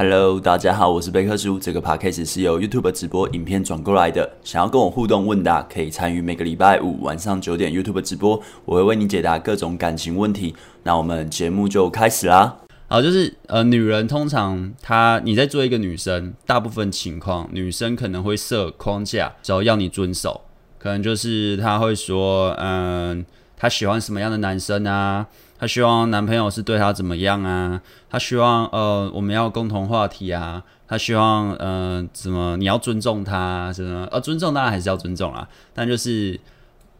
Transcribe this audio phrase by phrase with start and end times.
[0.00, 1.58] Hello，大家好，我是贝克叔。
[1.58, 4.30] 这个 podcast 是由 YouTube 直播影片转过来的。
[4.44, 10.54] 想要跟我互动问答，可以参与每个礼拜五晚上九点 YouTube 直播，我会为你解答各种感情问题。
[10.84, 12.58] 那我们节目就开始啦。
[12.86, 20.42] 好，就是呃，女人通常她你在做一个女生，大部分情况女生可能会设框架，只要要你遵守，
[20.78, 23.26] 可能就是她会说，嗯、
[23.56, 25.26] 她喜欢什么样的男生啊？
[25.58, 27.82] 她希望男朋友是对她怎么样啊？
[28.08, 30.62] 她希望呃我们要共同话题啊？
[30.86, 34.06] 她希望呃怎么你要尊重她什么？
[34.12, 36.38] 呃尊重当然还是要尊重啦，但就是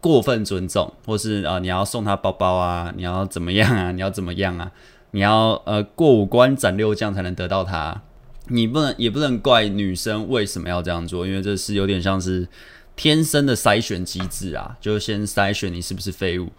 [0.01, 2.93] 过分尊重，或是呃你要送她包包啊？
[2.95, 3.91] 你要怎么样啊？
[3.91, 4.71] 你要怎么样啊？
[5.11, 8.01] 你要呃过五关斩六将才能得到她，
[8.49, 12.47] 你不能也不能怪女生为什么要这样做，因为这是有点像是
[12.95, 16.49] 天生的筛选机制啊，就先筛选你是不是废物。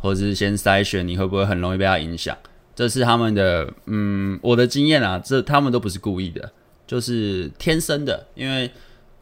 [0.00, 2.36] 或者是先筛选你会不会很容易被他影响，
[2.74, 6.50] 这是他们的，嗯，我的经验啊，这他们都不是故意的，
[6.86, 8.26] 就是天生的。
[8.34, 8.70] 因为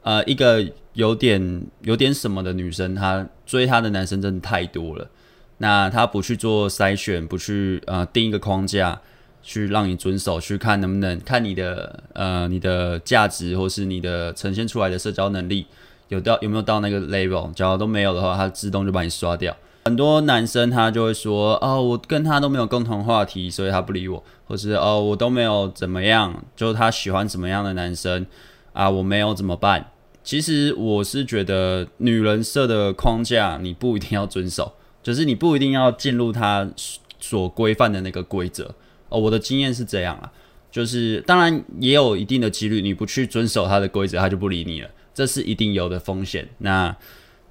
[0.03, 5.11] 呃，一个有点有点什么的女生，她追她的男生真的太多了，
[5.59, 9.01] 那她不去做筛选，不去呃定一个框架，
[9.43, 15.67] 去让你遵守，去看能不能看你的呃你的价值，或是你的呈现出来的社交能力
[16.09, 19.55] 有到有没有到那个 level，假如都没有的话，她自动就把你刷掉。
[19.89, 28.27] 很多男生他就会说，哦，我跟他都没有共同话题，所以他不理我，或是哦，我都没有怎么样，就他喜欢什么样的男生
[28.75, 29.91] 啊，我没有怎么办？
[30.23, 36.71] 其实我是觉得女人设的框架你不一定要遵守，就是你不一定要进入他
[37.19, 38.75] 所规范的那个规则。
[39.09, 40.31] 哦，我的经验是这样啊，
[40.71, 46.47] 就是当然也有一定的几率，你不去遵守他的规则，他就不理你了，这是一定有的风险。
[46.59, 46.95] 那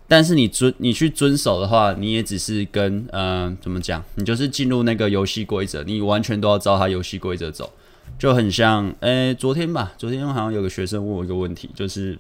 [0.10, 7.74] 但是你遵你去遵守的话，你也只是跟呃怎么讲，你就是进入那个游戏规则，你完全都要照他游戏规则走，
[8.18, 12.18] 就很像诶、昨天吧，昨天好像有个学生问我一个问题，就是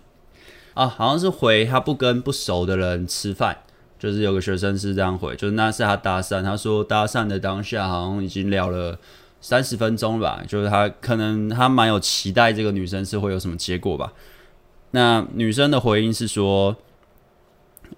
[0.73, 3.57] 啊，好像是回他不跟不熟的人吃饭，
[3.97, 8.99] 就是有个学生是这样回，就是那是他搭讪，他说搭讪的当下好像已经聊了
[9.39, 14.11] 三十分钟吧，就是他可能他蛮有期待这个女生是会有什么结果吧，
[14.91, 16.75] 那女生的回应是说。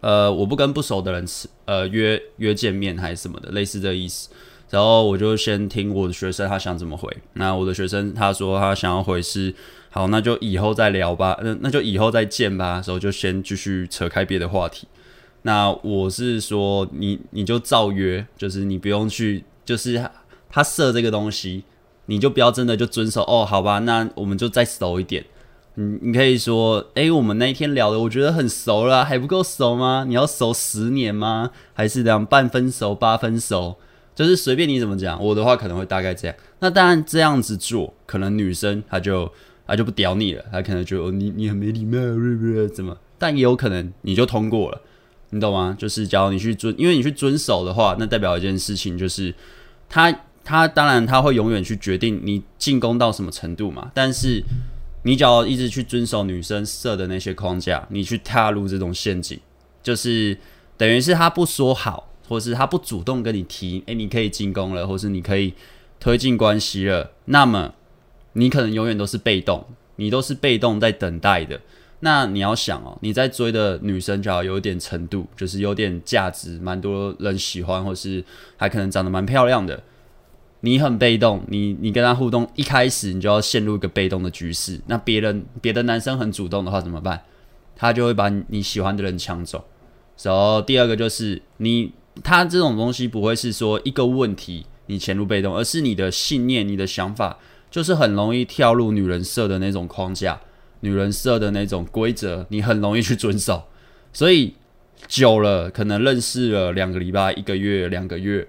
[0.01, 4.29] 呃，我不跟不熟的人吃，呃，约约见面还是什么的，类似这个意思。
[4.69, 7.11] 然后我就先听我的学生他想怎么回。
[7.33, 9.53] 那我的学生他说他想要回是，
[9.89, 12.73] 好，那就以后再聊吧，那那就以后再见吧。
[12.73, 14.87] 然后就先继续扯开别的话题。
[15.41, 20.05] 那我是说，你你就照约，就是你不用去，就是
[20.49, 21.63] 他设这个东西，
[22.05, 23.23] 你就不要真的就遵守。
[23.23, 25.25] 哦，好吧，那我们就再熟一点。
[25.79, 30.03] 你你可以说，哎、我们那一天聊的，我觉得很熟了，还不够熟吗？
[30.05, 31.51] 你要熟十年吗？
[31.73, 33.77] 还是这样半分熟、八分熟？
[34.13, 35.23] 就是随便你怎么讲。
[35.23, 36.35] 我的话可能会大概这样。
[36.59, 39.31] 那当然这样子做，可能女生她就
[39.65, 41.97] 她就不屌你了，她可能觉得你你很没礼貌，
[42.73, 42.97] 怎么？
[43.17, 44.81] 但也有可能你就通过了，
[45.29, 45.73] 你懂吗？
[45.79, 49.33] 就是假如你去遵，因为你去遵守的话，那代表一件事情，就是
[49.87, 50.13] 他
[50.43, 54.43] 他当然他会永远去决定你进攻到什么程度嘛，但是。
[55.03, 59.39] 你只要一直去遵守女生设的那些框架，你去踏入这种陷阱，
[59.81, 60.37] 就是
[60.77, 65.53] 等于是他不说好，或是他不主动跟你提，诶、你可以进攻了，或是你可以
[65.99, 67.73] 推进关系了，那么
[68.33, 69.65] 你可能永远都是被动，
[69.95, 71.59] 你都是被动在等待的。
[72.01, 78.23] 那你要想哦，你在追的女生，只要有点程度，就是有点价值，蛮多人喜欢，或是
[78.55, 79.83] 还可能长得蛮漂亮的。
[80.61, 84.79] 你很被动，你你跟他互动，一开始你就要陷入一个被动的局势。
[84.87, 87.21] 那别人别的男生很主动的话怎么办？
[87.75, 89.63] 他就会把你喜欢的人抢走。
[90.21, 97.39] 然后第二个就是你，他这种东西不会是说一个问题你潜入被动，而是你的信念、你的想法，
[97.71, 100.41] 就是很容易跳入女人设的那种框架、
[100.81, 103.63] 女人设的那种规则，你很容易去遵守。
[104.11, 104.53] 所以
[105.07, 108.45] 久了，可能认识了两个礼拜、一个月、两个月。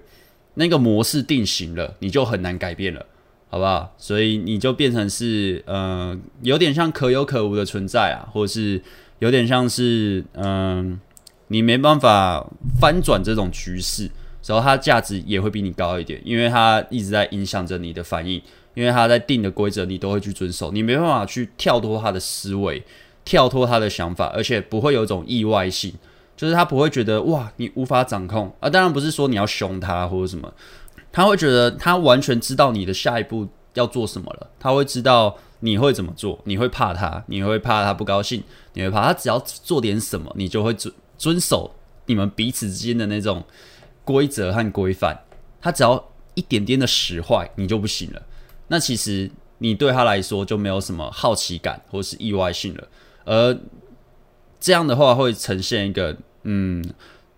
[0.61, 3.03] 那个模式定型了，你就很难改变了，
[3.49, 3.95] 好不好？
[3.97, 8.79] 所以你就变成是，呃，有点像可有可无的存在啊，或者是
[9.17, 10.99] 有点像是，嗯、
[11.47, 12.47] 你没办法
[12.79, 14.07] 翻转这种局势，
[14.45, 18.39] 然后它价值也会比你高一点，因为它一直在影响着你的反应，
[18.75, 22.83] 因为它在定的规则你都会去遵守，你没办法去跳脱它的思维，
[23.25, 25.91] 跳脱它的想法，而且不会有一种意外性。
[26.41, 28.67] 就是他不会觉得哇，你无法掌控啊。
[28.67, 30.51] 当然不是说你要凶他或者什么，
[31.11, 34.49] 他会觉得他完全知道你的下一步要做什么了。
[34.59, 38.43] 他会知道你会怎么做，你会怕他，你会怕他不高兴，
[38.73, 41.75] 你会怕他只要做点什么，你就会遵遵守
[42.07, 43.43] 你们彼此之间的那种
[44.03, 45.15] 规则和规范。
[45.61, 46.03] 他只要
[46.33, 48.21] 一点点的使坏，你就不行了。
[48.69, 49.29] 那其实
[49.59, 52.87] 你对他来说就没有什么好奇感或是意外性了。
[53.25, 53.55] 而
[54.59, 56.83] 这样的话会呈现一个，嗯，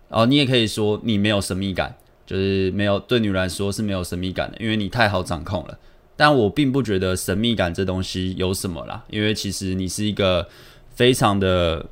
[0.08, 1.94] 哦，你也可以说你没有神秘感，
[2.26, 5.78] 就是没有对女人来说是没有神秘感的，因为你太好掌控了。
[6.16, 10.48] 但我并不觉得神秘感这东西有什么啦，因为其实你是一个
[10.94, 11.86] 非常的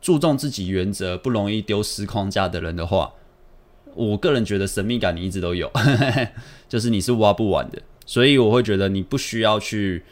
[0.00, 3.12] 注重自己原则、不容易丢失框架的人的话，
[3.94, 5.70] 我个人觉得神秘感你一直都有，
[6.66, 10.02] 就是你是挖不完的，所以我会觉得你不需要去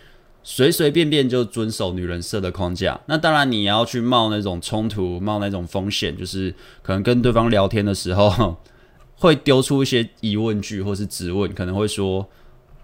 [0.49, 3.01] 随随便便就遵守女人设的框架。
[3.07, 8.57] 那当然你要去冒那种冲突、冒那种风险，就是可能跟对方聊天的时候
[9.19, 12.25] 会丢出一些疑问句或是质问，可能会说。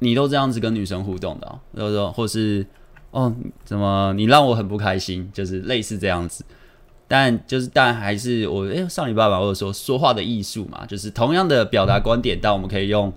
[0.00, 2.66] 你都这样子跟女生互动的，或者说，或是
[3.12, 3.32] 哦，
[3.64, 6.44] 怎么你让我很不开心，就是类似这样子。
[7.06, 13.12] 但就是，但还是我诶、欸，上礼拜吧，或者说说话的艺术嘛，就是同样的表达观点，但我们可以用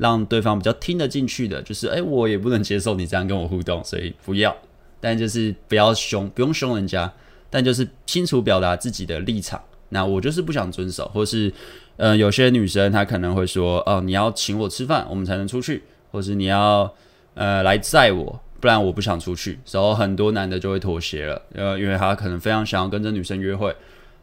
[0.00, 4.56] 让对方比较听得进去的，就是诶、我也不能接受你这样跟我互动，所以不要。
[4.98, 7.12] 但就是不要凶，不用凶人家，
[7.50, 9.62] 但就是清楚表达自己的立场。
[9.90, 11.48] 那我就是不想遵守，或是
[11.96, 15.82] 嗯、呃，有些女生她可能会说，哦，你要请我吃饭，我们才能出去。
[16.12, 16.92] 或是你要
[17.34, 19.58] 呃来载我，不然我不想出去。
[19.70, 23.72] 然后很多男的就会妥协了，呃，因为他可能非常想要跟这女生约会，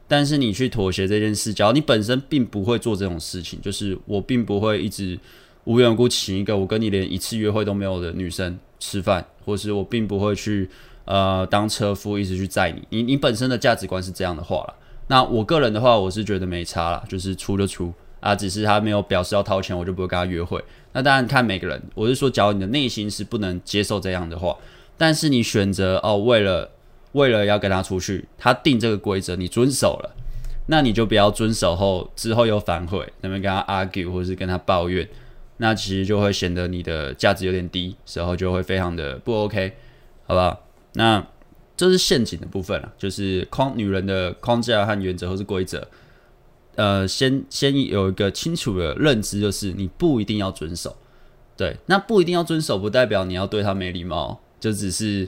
[0.05, 5.17] 但是你去妥协这件事，只要你本身并不会做这种事情，就是我并不会一直
[5.67, 10.69] 无缘无故请一个我跟你连一次约会都没有的女生吃饭，或是我并不会去
[11.03, 12.81] 呃当车夫一直去载你。
[12.89, 14.73] 你你本身的价值观是这样的话了，
[15.07, 20.63] 那我个人的话，我是觉得没差啦，就是出就出啊，只是他没有表示要掏钱，我就不会跟他约会。
[20.93, 24.55] 那当然看每个人，我是说，假如你的内心是不能接受这样的话，
[24.97, 26.71] 但是你选择哦，为了
[27.11, 30.15] 为了要跟他出去，他定这个规则，你遵守了，
[30.67, 35.07] 那你就不要遵守后之后又反悔，那边跟他 argue 或是跟他抱怨，
[35.57, 39.73] 那其实就会显得你的价值有点低，时候就会非常的不 OK，
[40.25, 40.65] 好不好？
[40.93, 41.25] 那
[41.75, 45.87] 这是陷阱的部分了，就是框女人的框架和原则或是规则。
[46.75, 50.95] 呃，先先有一个清楚的认知，就是你不一定要遵守。
[51.55, 55.27] 对，那不一定要遵守，不代表你要对他没礼貌，就只是，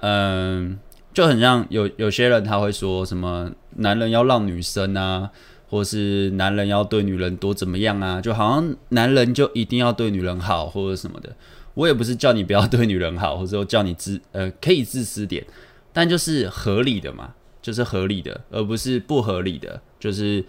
[0.00, 0.78] 嗯、
[1.14, 5.30] 就很像有有些人他会说什么男人要让女生啊，
[5.72, 11.34] 或是男人要对女人多怎么样啊，就好像男人就一定要对女人好或者什么的。
[11.72, 15.46] 我也不是叫你不要对女人好，或者说叫你自呃可以自私点，
[15.90, 17.32] 但就是合理的嘛，
[17.62, 20.44] 就是合理的，而不是不合理的，就是。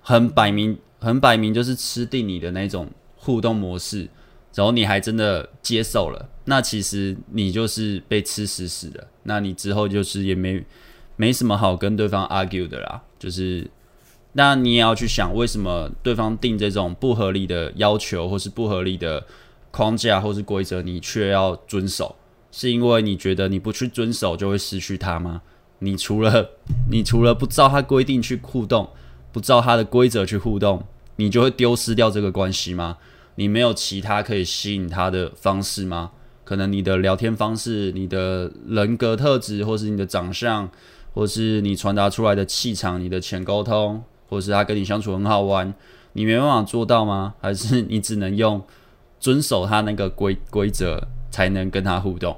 [0.00, 4.08] 很摆明，很摆明就是吃定你的那种互动模式，
[4.54, 10.64] 然后你还真的接受了，那其实你就是被吃死死的，那你之后就是也没
[11.16, 13.02] 没什么好跟对方 argue 的啦。
[13.18, 13.68] 就是，
[14.38, 19.26] 那你也要去想，为什么对方定这种不合理的要求，或是不合理的
[19.72, 22.14] 框架，或是规则，你却要遵守？
[22.52, 25.42] 是因为你觉得你不去遵守就会失去他吗？
[25.80, 26.50] 你除了
[26.88, 28.88] 你除了不照他规定去互动，
[29.32, 30.84] 不照他的规则去互动，
[31.16, 32.98] 你就会丢失掉这个关系吗？
[33.34, 36.12] 你没有其他可以吸引他的方式吗？
[36.44, 40.70] 可能你的聊天方式、你的人格特质，或是你的长相，
[41.12, 45.72] 或是你传达出来的气场、你的浅沟通，或是他跟你相处很好玩，
[46.12, 47.34] 你没办法做到吗？
[47.42, 48.62] 还是你只能用
[49.18, 52.36] 遵守他那个规规则才能跟他互动？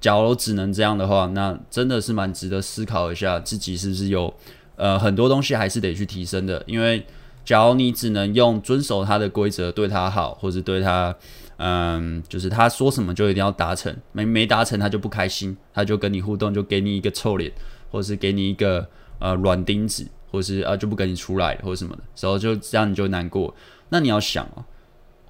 [0.00, 4.34] 假如只能这样的话，那真的是蛮值得思考一下，自己是不是有。
[4.74, 7.06] 呃，很多东西还是得去提升的，因为
[7.44, 11.14] 假如你只能用遵守他的规则对他好，或者对他，
[11.58, 17.52] 嗯，就是他说什么就一定要达成，没没达成他就不开心，他就跟你互动，就给你一个臭脸，
[17.92, 18.88] 或是给你一个
[19.20, 23.54] 呃软钉子，或是啊就不跟你出来，或者什么的，时候就这样你就难过。
[23.90, 24.64] 那你要想哦，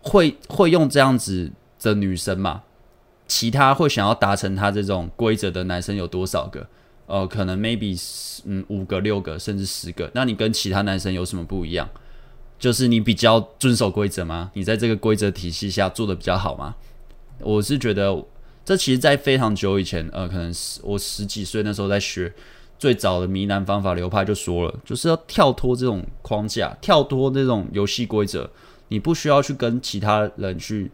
[0.00, 1.50] 会会用这样子
[1.82, 2.62] 的女生嘛？
[3.26, 6.66] 其他会想要达成他这种规则的男生有多少个？
[7.06, 8.00] 呃，可能 maybe
[8.44, 11.88] 嗯五个六个甚至十个，那你跟其他男生有什么不一样？
[12.58, 14.50] 就是你比较遵守规则吗？
[14.54, 16.76] 你在这个规则体系下做得比较好吗？
[17.40, 18.24] 我是觉得
[18.64, 22.32] 这其实，在非常久以前，呃，可能是我十几岁那时候在学
[22.82, 28.50] 最早的谜男方法流派就说了，就是要跳脱这种框架，跳脱这种游戏规则，
[28.88, 30.90] 你不需要去跟其他人去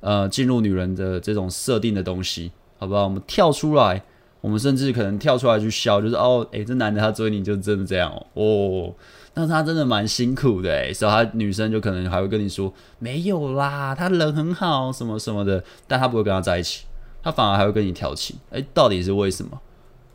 [0.00, 3.04] 呃进入女人的这种设定的东西，好不好？
[3.04, 4.02] 我们跳出来。
[4.40, 8.94] 我们甚至可能跳出来去笑，就是哦，诶，这男的他追你就真的这样哦，哦，
[9.34, 16.84] 那他真的蛮辛苦的诶，所以他女生就可能还会跟你说没有啦，他人很好，什么什么的，但他不会跟他在一起，
[17.22, 19.60] 他反而还会跟你调情，诶，到底是为什么？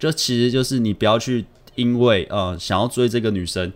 [0.03, 1.45] 就其实就是你不要去
[1.75, 3.71] 因为呃想要追这个女生，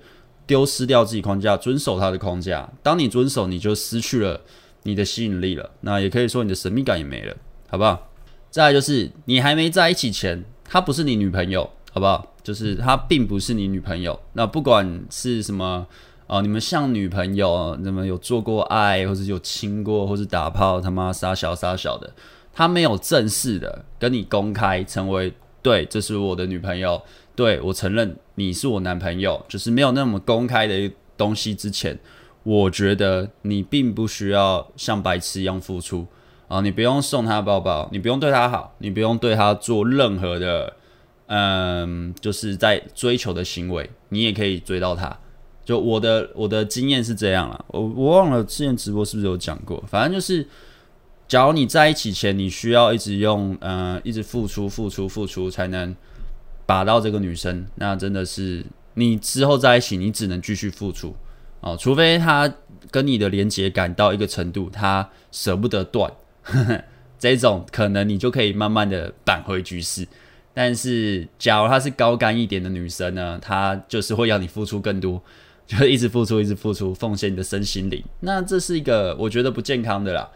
[0.46, 2.70] 丢失掉自己框架，遵守她的框架。
[2.84, 4.42] 当你遵守，你就失去了
[4.84, 7.34] 你的吸引力了，那也可以说你的神秘感也没了，
[7.70, 8.10] 好不好？
[8.52, 12.36] 再来就是你还没在一起前，她不是你女朋友，好不好？
[12.44, 14.20] 就是她并不是你女朋友。
[14.34, 15.88] 那不管是什么
[16.28, 22.14] 哦，你们像女朋友，你们有做过爱，或者有亲过，或是打炮，他妈傻小傻小的，
[22.52, 25.34] 她没有正式的跟你公开成为
[25.68, 27.02] 对，这是我的女朋友，
[27.36, 32.00] 对，我承认你是我男朋友，就是没有那么公开的东西之前。
[32.44, 36.08] 我觉得你并不需要像白痴一样付出
[36.48, 36.62] 啊！
[36.62, 40.74] 你不用送他包包，你不用对他好，你不用对他做任何的，
[41.26, 45.20] 嗯，就是在追求的行为，你也可以追到他。
[45.66, 49.84] 就我的我的经验是这样了，我我忘了之前直播是不是有讲过？
[49.86, 50.48] 反正就是，
[51.28, 55.96] 假如你在一起前，你需要一直用，嗯，一直付出付出付出才能
[56.66, 61.16] 把到这个女生，那真的是你之后在一起，你只能继续付出。
[61.60, 62.52] 哦，除非她
[62.92, 66.10] 跟你的连接感到一个程度，她舍不得断，
[67.20, 70.08] 这种可能你就可以慢慢的扳回局势。
[70.54, 75.22] 但是，假如她是高干一点的女生呢，她就是会要你付出更多，
[75.68, 78.02] 就一直付出，一直付出，奉献你的身心灵。
[78.22, 80.30] 那这是一个我觉得不健康的啦，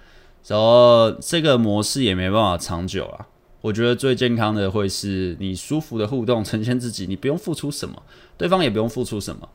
[0.47, 3.27] 然后这个模式也没办法长久啦。
[3.61, 8.01] 我觉得最健康的会是你舒服的互动，呈现自己，你不用付出什么，
[8.37, 9.47] 对方也不用付出什么。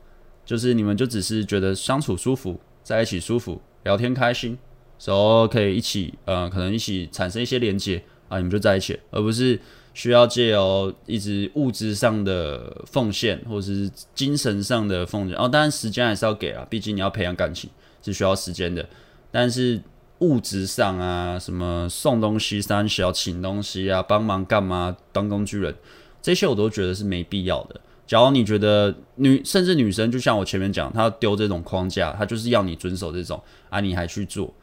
[0.45, 4.57] 就是你们就只是觉得相处舒服，在一起舒服，聊天开心，
[5.03, 9.59] 然后可以一起，呃，可能一起产生一些连接啊，你们就在一起，而不是
[9.93, 15.37] 需要借由一直物质上的奉献，或者是精神上的奉献。
[15.37, 17.69] 哦，当然时间还是要给啊，毕竟你要培养感情
[18.01, 18.87] 是需要时间的。
[19.29, 19.81] 但是
[20.19, 25.75] 物质上啊，什么送东西、三小请东西啊，帮忙干嘛，当工具人，
[26.21, 27.79] 这些我都觉得是没必要的。
[28.05, 34.53] 假如你觉得女，甚至女生，就像我前面讲，她丢这种框架，她就是要你遵守这种啊，你还去做，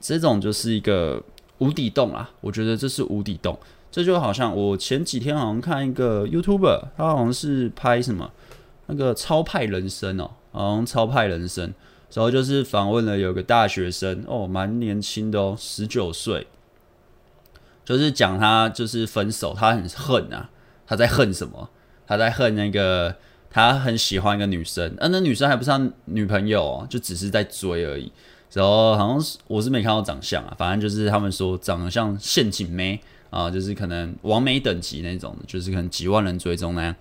[0.00, 1.22] 这种就是一个
[1.58, 2.30] 无底洞啊！
[2.40, 3.58] 我觉得这是无底洞。
[3.90, 8.28] 这就好像我前几天好像看一个 YouTuber，他好像是拍什么
[8.86, 11.72] 那个超派人生哦，好像超派人生，
[12.14, 16.46] 然后就是访问了有个大学生哦，蛮年轻的哦，十九岁，
[17.84, 20.48] 就是讲他就是分手，他很恨啊，
[20.86, 21.68] 他在恨什么？
[22.06, 23.16] 他在恨那个，
[23.50, 28.12] 他很喜欢一个女生，啊，那女生还不是他女朋友哦，就只是在追而已。
[28.52, 36.94] 然后好像是我是没看到长相啊，反正就是他们说长得像陷阱妹啊，就是可能网美等级那种，就是可能几万人追踪那样。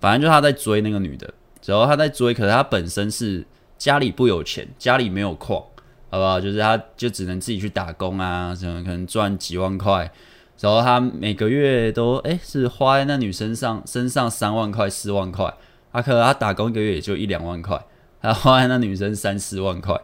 [0.00, 1.32] 反正就他在追那个女的，
[1.64, 3.46] 然后他在追，可是他本身是
[3.78, 5.62] 家里不有钱，家里没有矿，
[6.10, 6.38] 好不好？
[6.38, 10.12] 就是他就只能自己去打工啊，什么可能赚几万块。
[10.60, 15.54] 然后他每个月都哎是花在那女生上身上三万块四万块，
[15.92, 17.80] 他可能他打工一个月也就一两万块，
[18.20, 19.96] 他花在那女生三四万块。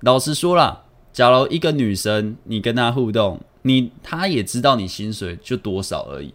[0.00, 0.82] 老实说啦，
[1.12, 6.34] 假如一个女生你跟她互动，你她也知道你薪水就多少而已，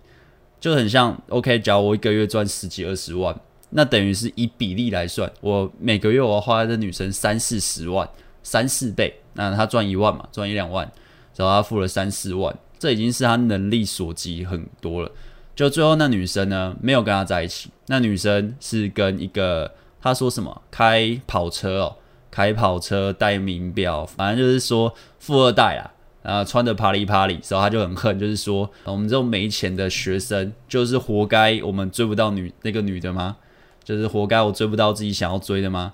[0.60, 1.60] 就很像 OK。
[1.60, 3.38] 假如我一个月赚十几二十万，
[3.72, 8.08] 那等于是以比例来算，我每个月我要花这女生三四十万，
[8.44, 10.90] 三四倍，那她赚一万嘛，赚一两万，
[11.36, 12.56] 然后她付了三四万。
[12.78, 15.12] 这已经是他能力所及很多了。
[15.56, 17.70] 就最后那女生呢，没有跟他在一起。
[17.86, 21.96] 那女生是跟一个他说什么开跑车哦，
[22.32, 25.94] 开跑车戴名表，反正就是说富二代啊。
[26.24, 33.38] 然后穿的啪里啪里，然后他就很恨，就是说我们这种没钱的学生，就是活该我们追不到女那个女的吗？
[33.84, 35.94] 就是活该我追不到自己想要追的吗？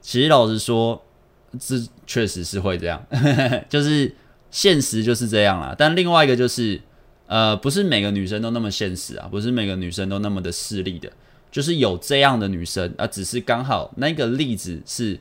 [0.00, 1.02] 其实老实说，
[1.58, 3.04] 这确实是会这样，
[3.68, 4.14] 就是。
[4.52, 6.80] 现实就是这样啦，但另外一个就是，
[7.28, 11.08] 呃，不是每个女生都那么现实啊，不是每个女生都那么的势利的，
[11.52, 15.16] 就是有这样的女生啊，只是刚好那个例子是，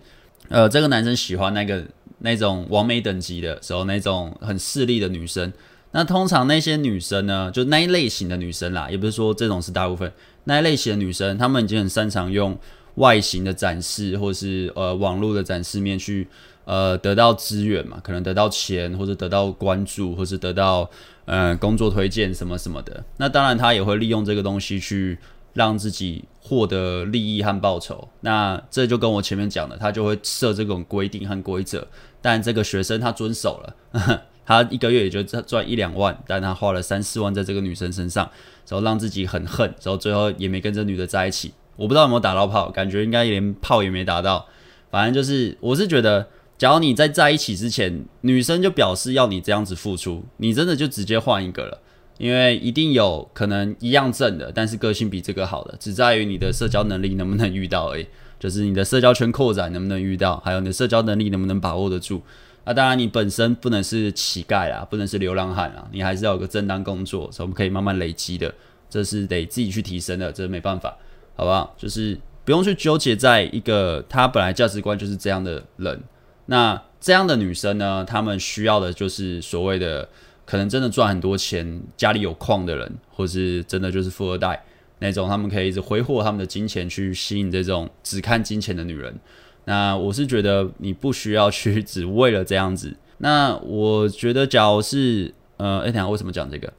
[0.48, 1.86] 呃，这个男生喜欢那个
[2.18, 5.54] 那种完美等级的时候，那种很势利的女生。
[5.92, 10.12] 那通常那些女生呢，就那一类型的女生啦，也不是说这种是大部分，
[10.50, 12.58] 那一类型的女生，她们已经很擅长用
[12.96, 16.28] 外形的展示，或是呃网络的展示面去。
[16.66, 20.88] 呃，得到资源嘛，可能得到钱，或者得到关注，或是得到
[21.26, 23.04] 呃工作推荐什么什么的。
[23.18, 25.18] 那当然，她也会利用这个东西去
[25.54, 28.08] 让自己获得利益和报酬。
[28.22, 31.88] 那这就跟我前面讲的，她就会设这种规定和规则。
[32.22, 38.30] 但这个学生他遵守了，呵呵，他一个月也就赚一两万，但他花了三四万在这个女生身上，
[38.70, 41.52] 然后让自己很恨，然后最后也没跟这女的在一起。
[41.76, 44.48] 我不知道有没有打到炮，感觉应该连炮也没打到。
[44.92, 46.28] 反正就是，我是觉得。
[46.58, 51.80] 假如你在在一起之前，女生就表示要你这样子付出，你真的就直接换一个了，
[52.18, 58.06] 因为一定有可能一样正的，但是个性比这个好的，只在于你的社交能力能不能遇到而已，
[58.38, 62.22] 就是你的社交圈扩展能不能遇到，还有你的社交能力能不能把握得住。
[62.64, 68.54] 啊、当然你本身不能是乞丐啦，不能是流浪汉啦，你还是要有个正当工作，所以我们可以慢慢累积的，
[68.90, 70.96] 这是得自己去提升的，这没办法，
[71.36, 71.74] 好不好？
[71.78, 76.00] 就是不用去纠结在一个他本来价值观就是这样的人，
[76.46, 80.08] 那这样的女生呢，她们需要的就是所谓的
[80.46, 84.64] 可能真的赚很多钱，家里有矿的人，或是真的就是富二代。
[85.02, 89.18] 那种他们可以一直挥霍他们的金钱去吸引这种只看金钱的女人，
[89.70, 92.92] 那我是觉得你不需要去只为了这样子。
[93.20, 96.74] 那我觉得，假如是呃，哎，等下为什么讲这个？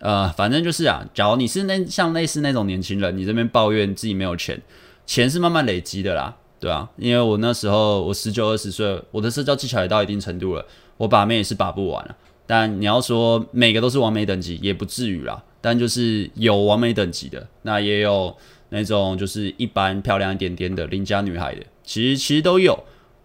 [0.00, 4.60] 呃，反正就是啊，假如你是那像类似那种年轻人，你这边抱怨自己没有钱，
[5.06, 10.66] 钱是慢慢累积的啦，对啊，因为我那时候我十九二十岁，我的社交技巧也到一定程度了，
[10.98, 12.14] 我把妹也是把不完了。
[12.46, 15.42] 但你要说每个都是完美等级，也不至于啦。
[15.62, 18.36] 但就是有完美等级的，那也有
[18.68, 22.82] 那种就是一般漂亮一点点的邻家女孩的，其实其实都有，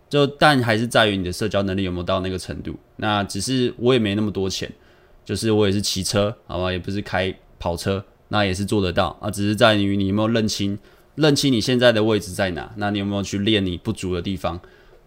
[0.09, 2.75] 就但还是在于你的社交能力有没有到那个程度。
[2.97, 4.71] 那只是我也没那么多钱，
[5.23, 9.31] 就是我也是骑车，好吧，也不是开跑车，那也是做得到啊。
[9.31, 10.77] 只是在于你有没有认清
[11.15, 14.59] 认清你现在的位置在哪，那你有没有去练你不足的地方？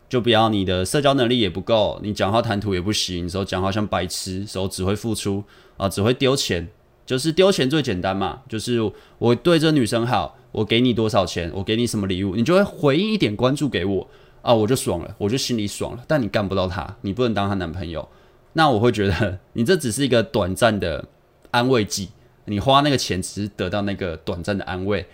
[0.09, 5.43] 就不要你的社交能力也不够，你讲话谈吐也不行，时候讲话像白痴，时候只会付出
[5.77, 6.69] 啊，只会丢钱。
[7.05, 8.79] 就是丢钱最简单嘛，就是
[9.19, 14.09] 我对这女生好，我给你多少钱，我给你什么礼物，你就会回应一点关注给我
[14.43, 16.05] 啊，我就爽了，我就心里爽了。
[16.07, 18.09] 但你干不到他，你不能当她男朋友，
[18.53, 21.05] 那我会觉得你这只是一个短暂的
[21.51, 22.11] 安慰剂，
[22.45, 25.07] 你花那个钱只是得到那个短暂的安慰。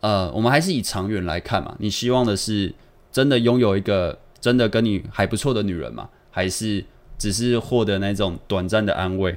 [0.00, 2.74] 呃，我们还是以长远来看嘛，你希望的是
[3.12, 6.84] 真的拥有一个真的跟你还不错的女人嘛，还是
[7.16, 9.36] 只是获得那种短暂的安慰？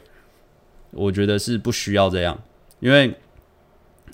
[0.92, 2.40] 我觉得是不需要这样，
[2.80, 3.14] 因为，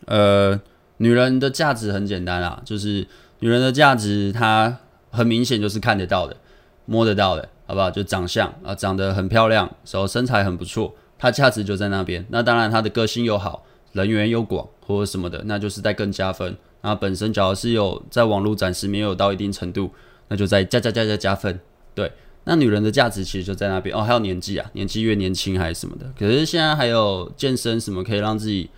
[0.06, 0.60] 呃，
[1.04, 3.06] 女人的价值很简单啊，就是
[3.40, 4.78] 女人的价值，她
[5.12, 6.38] 很明显就是看得到的、
[6.86, 7.92] 摸得到的，好不好？
[7.92, 12.26] 就长相啊，长得很漂亮，然后身材很不错，她价值就在那边。
[12.30, 16.56] 那当然，她的个性又好，人缘又广，或者什么的，那就是在更加分。
[16.84, 19.92] 那本身假如是有在网络展示没有到一定程度，
[20.30, 21.60] 那就在加加加加加分，
[21.94, 22.10] 对。
[22.46, 26.06] 那女人的价值其实就在那边哦，还有年纪啊，年纪越年轻还是什么的。
[26.18, 28.70] 可是现在还有健身什么可以让自己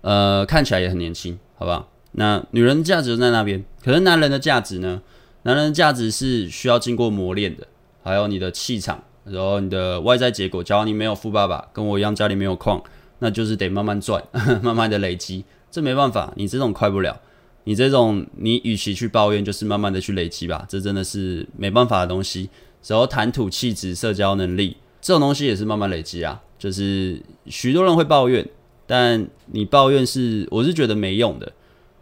[0.00, 1.86] 呃看起来也很年轻，好吧？
[2.12, 5.02] 那女人的价值就在那边，可是男人的价值呢？
[5.42, 7.66] 男人的价值是需要经过磨练的，
[8.02, 10.64] 还有你的气场，然后你的外在结果。
[10.64, 12.82] 假如你没有富爸爸，跟我一样家里没有矿，
[13.18, 14.24] 那就是得慢慢赚，
[14.62, 15.44] 慢慢的累积。
[15.70, 17.20] 这没办法，你这种快不了。
[17.64, 20.64] 你这种你与其去抱怨，就是慢慢的去累积吧。
[20.66, 22.48] 这真的是没办法的东西。
[22.86, 26.40] 然后谈吐、气质、社交能力这种东西也是慢慢累积啊。
[26.58, 28.46] 就是许多人会抱怨，
[28.92, 31.52] 但你抱怨是，我是觉得没用的，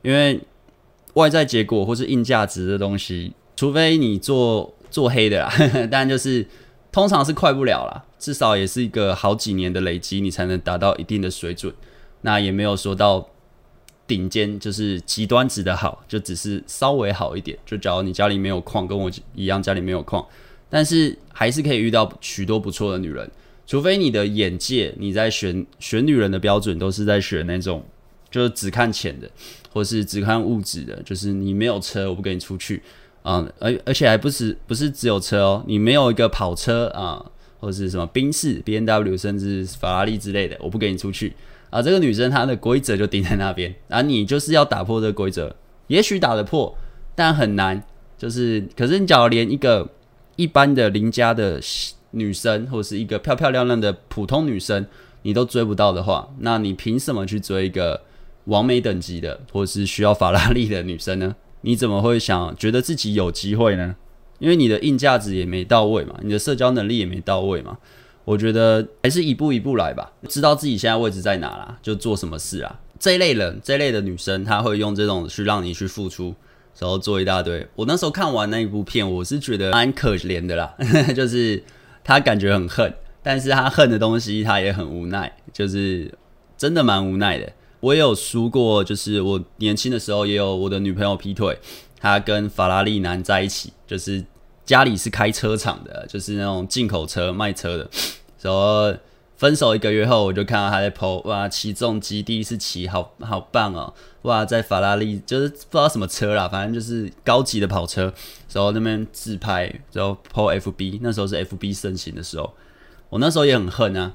[0.01, 0.41] 因为
[1.13, 5.53] 外在结果或是硬价值的东西，除非你做做黑的啦，
[5.93, 6.47] 但就是
[6.91, 11.75] 通常是快不了啦，至少也是一个好几年的累积，你才能达到一定的水准。
[12.23, 13.29] 那也没有说到
[14.07, 17.59] 顶尖，就是极端值的好，就只是稍微好一点。
[17.67, 20.27] 就假如你家里没有矿，跟我一样家里没有矿。
[20.71, 23.31] 但是还是可以遇到许多不错的女人，
[23.69, 27.85] 除非你的眼界，你在选选女人的标准都是在选那种
[28.31, 29.31] 就是只看钱的，
[29.71, 32.83] 或是只看物质的，就是你没有车，我不跟你出去
[33.23, 37.23] 啊，而、而且还不是不是只有车哦，你没有一个跑车啊，
[37.61, 41.35] 或是什么宾士、B N W，甚至法拉利之类的，我不跟你出去
[41.69, 41.83] 啊。
[41.83, 45.55] 这个女生她的规则就定在那边，啊，你就是要打破这个规则，
[45.89, 46.75] 也许打得破，
[47.15, 47.85] 但很难，
[48.17, 49.91] 就是可是你假如连一个。
[50.39, 51.61] 一般的邻家的
[52.13, 54.87] 女生，或者是一个漂漂亮亮的普通女生，
[55.23, 58.03] 你都追不到的话，那你凭什么去追一个
[58.45, 61.37] 完美等级的，或者是需要法拉利的女生呢？
[61.63, 63.97] 你怎么会想觉得自己有机会呢？
[64.39, 67.79] 因为你的硬价值也没到位嘛，你的社交能力也没到位嘛。
[68.25, 72.81] 我觉得还是一步一步来吧，知道自己现在位置在哪啦，就做什么事啊。
[73.01, 76.35] 这一类人，这一类的女生，她会用这种去让你去付出。
[76.81, 77.67] 然后做一大堆。
[77.75, 80.73] 我那时候看完那一部片，我是觉得蛮可怜的啦，
[81.13, 81.61] 就是
[82.09, 86.11] 他感觉很恨，但是他恨的东西他也很无奈，就是
[86.57, 87.53] 真的蛮无奈的。
[87.81, 91.59] 我也有输过，就是我年轻的时候也有我的女朋友劈腿，
[92.01, 94.25] 她跟法拉利男在一起，就是
[94.65, 97.91] 家里是开车厂的，就是那种进口车卖车的，
[98.41, 98.95] 然后。
[99.39, 103.95] 分手一个月后，我就看到他在 po，哇，骑重机第一次骑，好好棒哦！
[104.23, 108.13] 哇，在法拉利就是不知道什么车啦，反正就是高级的跑车。
[108.53, 112.53] 然后那边自拍，然后 po FB，那时候是 FB 盛行的时候，
[113.11, 114.13] 我那时候也很恨啊，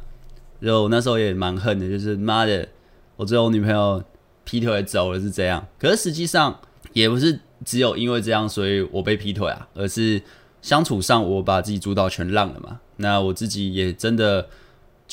[0.59, 2.67] 然后我那时候也蛮恨的，就是妈的，
[3.15, 4.03] 我最后女朋友
[4.43, 5.65] 劈腿走了是这样。
[5.79, 6.59] 可是实际上
[6.91, 10.21] 也不是只有因为这样，所以我被劈腿啊，而是
[10.61, 14.49] 相处上我把自己主导权让了嘛，那我自己也真的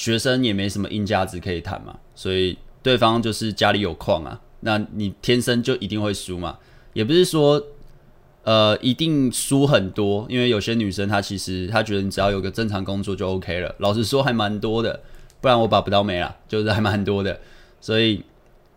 [0.01, 6.57] 学生也没什么硬价值可以谈嘛，所以对方就是家里有矿啊，那你天生就一定会输嘛，
[6.95, 7.63] 也不是说
[8.45, 14.99] 呃一定输很多，因为有些女生她其实她觉得你只要有个正常工作就 OK 了，老实说还蛮多的，
[15.43, 17.39] 不然我把不到妹啦，就是还蛮多的，
[17.79, 18.25] 所以。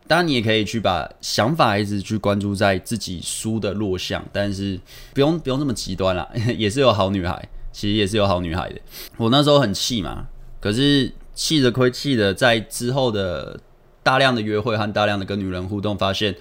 [0.06, 4.78] 当然，你也可以去把想法一直去关注在自己输的弱项，但是
[5.14, 8.82] 不用不用这么极端啦， 也是有好女孩，其实也是有好女孩的。
[9.16, 10.28] 我那时候很气嘛，
[10.64, 13.60] 可是气着亏气的，在之后的
[14.02, 16.34] 大量的约会和大量的跟女人互动，发现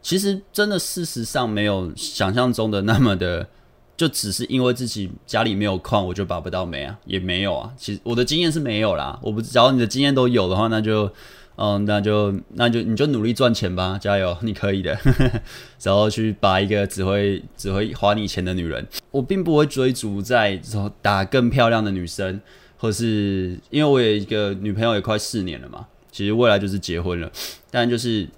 [0.00, 3.48] 其实真的事实上没有想象中的那么的，
[3.96, 7.72] 就只是因为自己家里没有矿，我就把不到煤啊，也没有啊。
[7.76, 11.10] 其实我的经验是没有啦，我不知道你的经验都有的话，那就。
[11.56, 14.98] 嗯，那就那就你就努力赚钱吧，加油，你可以的。
[15.84, 22.40] 然后去把一个只会只会花你钱的女人，我并不会追逐在说打更漂亮的女生，
[22.84, 27.32] 或是因为我有一个女朋友也快四年了嘛，其实未来就是结婚了，
[27.70, 28.28] 但就是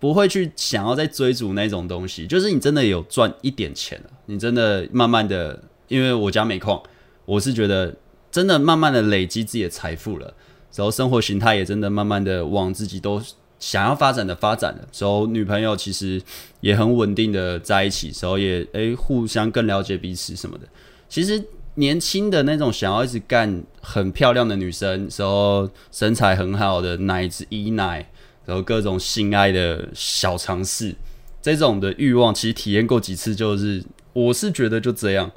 [0.00, 2.26] 不会去想要再追逐那种东西。
[2.26, 6.82] 就是你真的有赚一点钱了，你真的慢慢的，因为我家没矿，
[7.26, 7.94] 我是觉得
[8.30, 10.32] 真的慢慢的累积自己的财富了。
[10.74, 13.22] 然后生活形态也真的慢慢的往自己都
[13.58, 14.88] 想要发展的发展了。
[14.90, 16.18] 时候女朋友其实
[16.62, 20.66] 也很稳定的在一起，时候也诶互相更了解彼此什么的。
[21.10, 28.06] 其实年轻的那种想要一直干很漂亮的女生，时候身材很好的奶子一奶，
[28.44, 30.94] 然后各种性爱的小尝试，
[31.40, 33.82] 这种的欲望其实体验过几次，就是
[34.12, 35.30] 我是觉得就这样，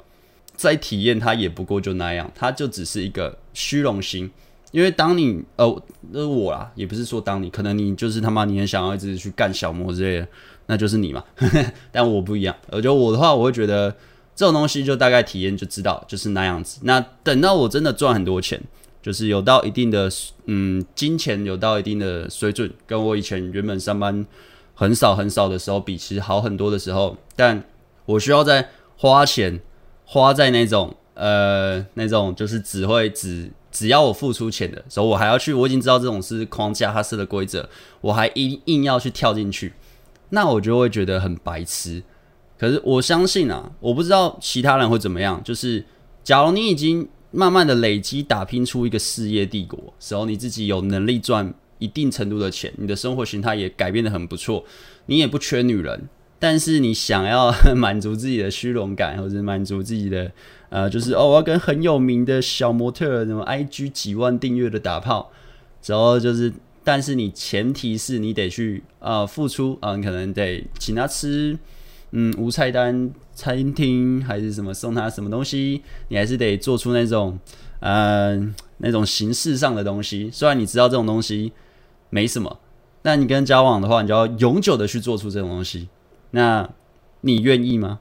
[0.54, 4.30] 再体验它也不过就那样，它就只是一个虚荣心。
[4.72, 10.28] 因为当你呃，那我啦，也不是说当你，可能你就是他妈，你很想要一直去干小模之类的，
[10.66, 11.24] 那就是你嘛。
[11.90, 13.94] 但我不一样，我觉得我的话，我会觉得
[14.36, 16.78] 这种东西就大概体验就知道，就是那样子。
[16.84, 18.62] 那等到我真的赚很多钱，
[19.02, 20.08] 就是有到一定的
[20.44, 24.24] 嗯金钱有到一定的水准，跟我以前原本上班
[24.74, 27.64] 很少很少的时候比，其实好很多的时候，但
[28.04, 29.60] 我需要在花钱
[30.04, 33.50] 花在那种呃那种就是只会只。
[33.72, 37.68] 只要我付出钱的时候，我还要去，我已经知道这种是框架，它是的规则，
[38.00, 39.74] 我还硬硬要去跳进去，
[40.30, 42.02] 那我就会觉得很白痴。
[42.58, 45.42] 可是我相信啊，我不知道其他人会怎么样。
[45.44, 45.84] 就是
[46.24, 54.64] 假如你已经慢慢的累积，打拼出一个事业帝国，时候你自己有能力赚一定程度的钱，你的生活形态也改变的很不错，
[55.06, 60.32] 你也不缺女人，但是你想要满足自己的虚荣感，或者满足自己的。
[60.68, 65.30] 呃，就是哦，我要跟很有名的小模特，什么 IG 几万订阅的打炮，
[65.86, 71.56] 然后就是，但是你前提是你得去啊、呃、付出啊、你可能得请他吃，
[72.18, 77.38] 嗯，无菜单餐厅还是什么送他什么东西，你还是得做出那种
[77.80, 78.34] 呃
[78.78, 80.30] 那种形式上的东西。
[80.32, 81.52] 虽然你知道这种东西
[82.08, 82.58] 没什么，
[83.02, 85.90] 但你跟人交往的话，你就要永久的去做出这种东西。
[86.30, 86.66] 那
[87.20, 88.00] 你愿意吗？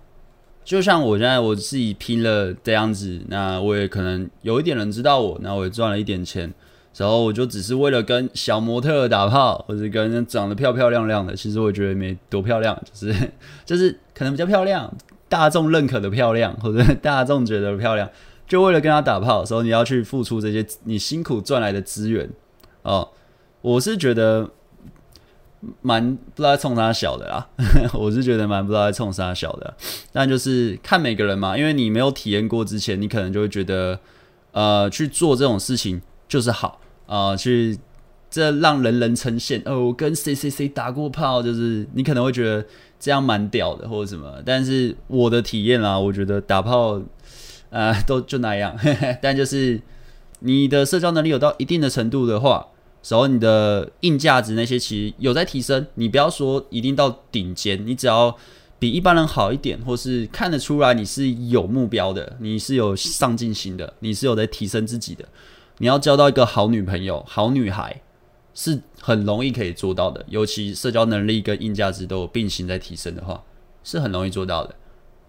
[0.63, 6.53] 就像我现在我自己拼了这样子，那我也可能有一点人知道我，那我也赚了一点钱，
[6.97, 13.31] 然后我就只是为了跟小模特打炮，或者跟长得漂漂亮亮的，其实我觉得没多漂亮，就是
[13.65, 14.91] 就是可能比较漂亮，
[15.27, 18.09] 大众认可的漂亮，或者大众觉得漂亮，
[18.47, 22.29] 就为了跟他打炮的时候，你要去付出这些你辛苦赚来的资源
[22.83, 23.09] 哦，
[23.61, 24.49] 我是觉得。
[25.81, 27.47] 蛮不知道冲啥小的啦，
[27.93, 29.73] 我是觉得蛮不知道冲啥小的，
[30.11, 33.99] 但就是看每个人嘛，因为你没有体验过之前，你可能就会觉得，
[34.51, 37.77] 呃，去做这种事情就是好啊、去
[38.29, 42.65] 这让人人称羡哦，我跟谁谁谁打过炮，就是你可能会觉得
[42.99, 47.01] 这样蛮屌的或者什么，但是我的体验啊，我觉得打炮，
[47.69, 48.77] 呃，都就那样，
[49.21, 49.81] 但就是
[50.39, 52.67] 你的社交能力有到一定的程度的话。
[53.07, 58.35] 然后你的硬价值那些其实有在提升，你不要说一定到顶尖，你只要
[58.79, 65.23] 比一般人好一点，或是看得出来你是有目标的，你是有上进心的，你是有在提升自己的。
[65.77, 68.01] 你要交到一个好女朋友、好女孩
[68.53, 73.43] 是很容易可以做到的，尤其社交能力跟硬价值都有并行在提升的话，
[73.83, 74.75] 是很容易做到的，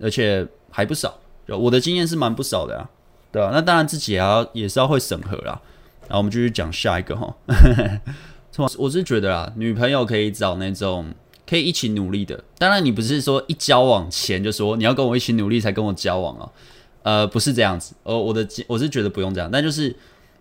[0.00, 1.18] 而且还不少。
[1.46, 2.90] 就我的经验是蛮不少的啊，
[3.30, 3.50] 对吧？
[3.52, 5.60] 那当然自己也要也是要会审核啦。
[6.02, 7.34] 然后我们继续讲下一个哈，
[8.78, 11.12] 我是觉得啊，女朋友可以找那种
[11.48, 12.42] 可以一起努力的。
[12.58, 16.50] 当然，你不是说一交往前就说你要跟我一起努力才跟我交往哦，
[17.02, 17.94] 呃，不是这样子。
[18.04, 19.94] 呃，我的我是觉得不用这样，但就是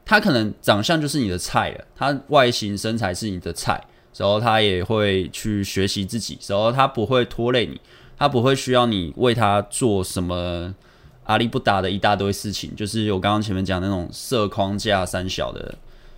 [0.06, 3.84] 他可能长相就是你的菜了，他外形身材是你的菜，
[4.16, 7.82] 然后他也会去学习自己，然后他不会拖累你，
[8.18, 10.74] 他不会需要你为他做什么。
[11.28, 15.74] 阿里不达的一大堆事情，就是我刚刚前面讲那种设框架三小的，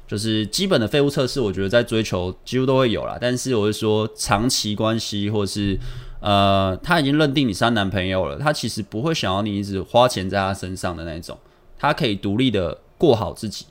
[0.05, 3.17] 就是基本的废物测试，我觉得在追求几乎都会有啦。
[3.17, 5.79] 但是我是说长期关系，或是
[6.19, 11.39] 呃，他已经认定你是他男朋友了，他其实不会想要你一直花钱在他身上的那种，
[11.79, 13.65] 他可以独立的过好自己，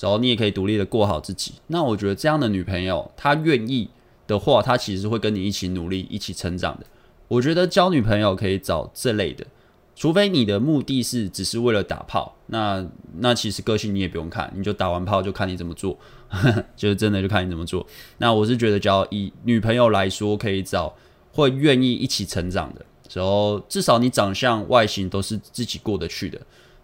[0.00, 1.54] 然后你也可以独立的过好自己。
[1.68, 3.88] 那我觉得这样的女朋友，她愿意
[4.26, 6.86] 的话，她其实会跟你一起努力，一起成长的。
[7.28, 9.46] 我觉得交女朋友可以找这类的。
[9.94, 12.84] 除非你的目的是只是为了打炮，那
[13.18, 15.96] 那其实个性你也不用看，你就打完炮就看你怎么做，
[16.74, 17.86] 就是真的就看你怎么做。
[18.16, 20.94] 那我是觉得，只要以女朋友来说，可以找
[21.30, 26.40] 会愿意一起成长的，然后至少你长相、外形都是自己过得去的。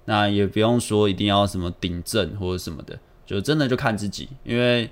[0.09, 4.89] 那也不用说一定要什么顶正或者什么的，就真的就看自己，因为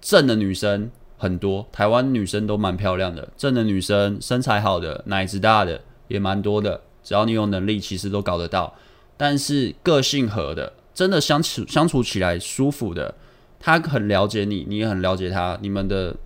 [0.00, 6.80] 正的女生很多，台湾女生都蛮漂亮的，正的女生身材好的、奶子大的也蛮多的。
[7.04, 8.74] 只要你有能力，其实都搞得到。
[9.16, 13.14] 但是个性合的，真的相处相处起来舒服的，
[13.60, 16.16] 他很了解你，你也很了解他，你们的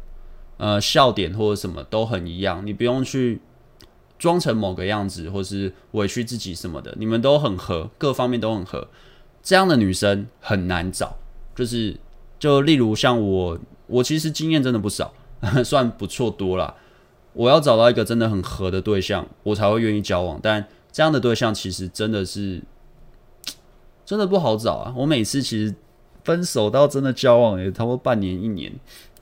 [0.56, 3.42] 呃笑点或者什么都很一样，你不用去
[4.22, 8.86] 装成某个样子，或是委屈自己什么的，你们都很合，各方面都很合。
[9.42, 11.16] 这样的女生很难找，
[11.56, 11.98] 就是
[12.38, 13.58] 就例如像我，
[13.88, 15.12] 我其实经验真的不少，
[15.66, 16.76] 算不错多了。
[17.32, 20.38] 我要找到一个真的很合的对象，我才会愿意交往。
[20.40, 22.62] 但这样的对象其实真的是
[24.06, 24.94] 真的不好找啊！
[24.96, 25.74] 我每次其实
[26.22, 28.72] 分手到真的交往也差不多半年一年，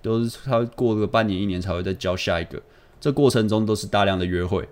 [0.02, 2.60] 都是他过个半年一年才会再交下一个。
[3.00, 4.68] 这过程中都是大量的约会，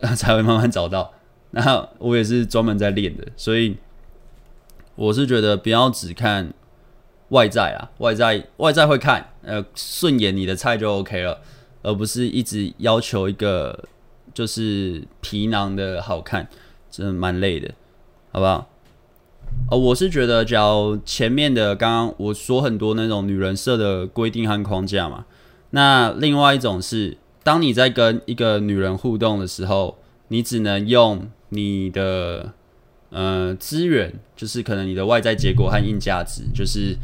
[0.16, 1.12] 才会慢慢找到。
[1.50, 3.76] 那我也是专门在练的，所以
[4.94, 6.52] 我是觉得不要只看
[7.30, 11.40] 外在啊，外在外在会看，呃，顺眼你的菜就 OK 了。
[11.82, 13.84] 而不是一直要求一个
[14.34, 16.46] 就是皮囊的好看，
[16.90, 17.72] 真的蛮累的，
[18.32, 18.68] 好不好？
[19.70, 25.24] 哦，我是觉得，只要前面的刚刚我说很多那种女人设的规定和框架嘛，
[25.70, 29.98] 那另外一种是，当你在跟一个女人互动的时候，
[30.28, 32.52] 你只能用你的
[33.10, 36.96] 呃资源，就是可能你的外在结果和硬价值，就是。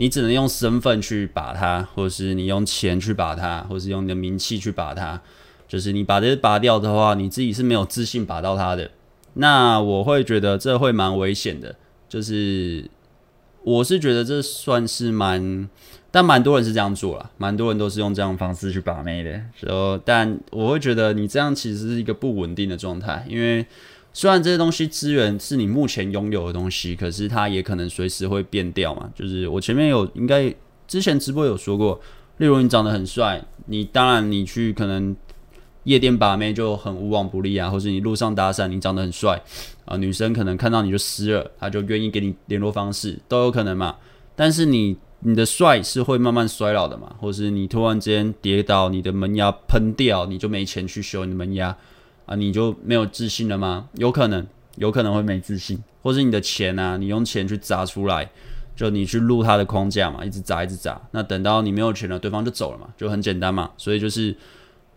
[0.00, 5.20] 你只能用身份去把它，或是你用钱去把它，或是用你的名气去把它。
[5.66, 8.92] 就是你把这些拔掉的话，你自己是没有自信拔到它的。
[9.34, 11.74] 那我会觉得这会蛮危险的。
[12.08, 12.88] 就是
[13.64, 15.68] 我是觉得这算是蛮，
[16.10, 19.30] 但蛮多人是这样做了，蛮多人都是用这样方式去把妹的。
[19.60, 23.66] 然后，但我会觉得你这样其实是一个不稳定的状态，因为。
[24.10, 29.08] 虽然这些东西资源是你目前拥有的东西，可是它也可能随时会变掉嘛。
[29.14, 30.52] 就是我前面有应该
[30.88, 32.00] 之前直播有说过，
[32.38, 35.14] 例如你长得很帅，你当然你去可能
[35.84, 39.40] 夜店把妹就很无往不利啊，或是你路上搭讪，你长得很帅
[39.84, 43.94] 啊，女生可能看到你就湿了，她就愿意给你联络方式，都有可能嘛。
[44.34, 51.76] 但是你你的帅是会慢慢衰老的嘛，或是你突然间跌倒，你的门牙喷掉，你就没钱去修你的门牙。
[52.26, 53.88] 啊，你就没有自信了吗？
[53.94, 58.30] 有可能，有可能会没自信，或是你的钱啊，你用钱去砸出来，
[58.76, 61.00] 就你去录他的框架嘛，一直砸，一直砸。
[61.12, 63.70] 那等到你没有钱了，对方就走了嘛，就很简单嘛。
[63.78, 64.36] 所以就是，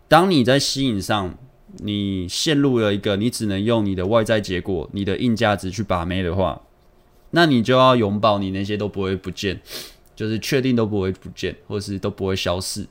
[0.08, 1.34] 当你在吸引上，
[1.78, 6.60] 你陷入了一个你只能用你的外在结果、你的硬价值去把妹的话，
[7.30, 9.58] 那你就要拥抱你那些都不会不见，
[10.22, 12.86] 就是确定都不会不见，或是都不会消失。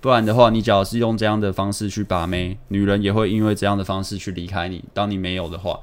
[0.00, 4.82] 不然的话，你只要是用这样的方式去把妹，女人也会因为这样的方式去离开你。
[4.94, 5.78] 当你没有的话，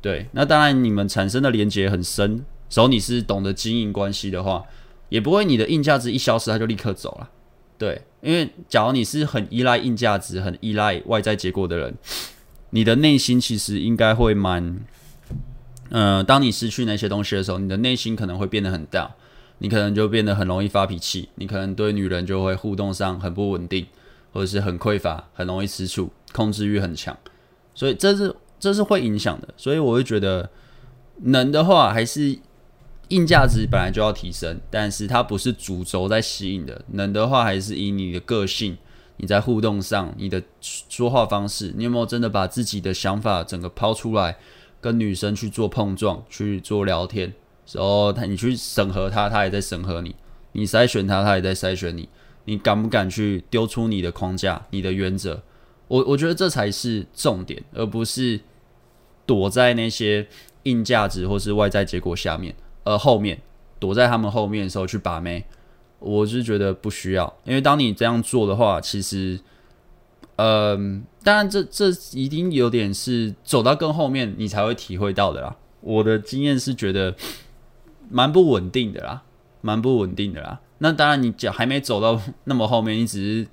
[0.00, 2.42] 对，那当然你们产生的连接很深。
[2.70, 4.64] 所以你是懂得经营关系的话，
[5.10, 7.28] 也不会你的硬价值一消失，他就立刻走了。
[7.76, 11.94] 对，因为假如你是很依赖硬价值、很依赖外在结果的人，
[12.70, 14.80] 你的内心其实应该会蛮……
[15.90, 19.14] 嗯、当你失去那些东西的时候，你的内心可能会变得很大。
[19.64, 23.86] 你可能就变得很容易发脾气，你可能对女人就会互动上很不稳定，
[24.30, 27.16] 或者是很匮乏，很容易吃醋，控制欲很强，
[27.74, 29.48] 所以这是这是会影响的。
[29.56, 30.50] 所以我会觉得，
[31.22, 32.38] 能的话还是
[33.08, 36.84] 硬价值本来就要提升，但是它不是主轴在吸引的。
[36.88, 38.76] 能的话还是以你的个性，
[39.16, 44.36] 你在互动上，你的说话方式，你有没有真的把自己的想法整个抛出来，
[44.82, 47.32] 跟女生去做碰撞，去做聊天。
[47.66, 50.10] 时候他，你去审核他，他也在审核你；
[50.52, 52.08] 你筛选他，他也在筛选你。
[52.46, 55.42] 你敢不敢去丢出你的框架、你的原则？
[55.88, 58.40] 我我觉得这才是重点，而不是
[59.24, 60.26] 躲在那些
[60.64, 63.40] 硬价值或是外在结果下面，而后面
[63.78, 65.44] 躲在他们后面的时候去把妹。
[66.00, 69.40] 我是觉得不需要，因为当你这样做的话，其实
[70.36, 75.56] 嗯，当然这这一定有点是走到更后面你才会体会到的啦。
[75.80, 77.14] 我的经验是觉得
[78.14, 79.22] 蛮不稳定的啦，
[79.60, 80.60] 蛮不稳定的啦。
[80.78, 83.48] 那当然你讲还没走到 那么后面，你只是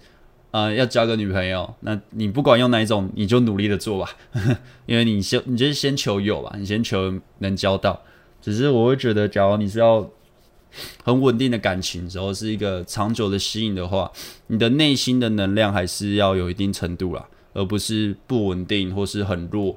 [0.52, 4.12] 呃要交个女朋友，那你不管用哪一种，你就努力的做吧，
[4.86, 8.00] 因为你先你就是先求有吧，你先求能交到。
[8.40, 10.08] 只是我会觉得，假如你是要
[11.04, 14.12] 很稳定的感情，然后是一个长久的吸引的话，
[14.46, 19.76] 你的内心的能量还是要有一定程度啦，而不是不稳定或是很弱，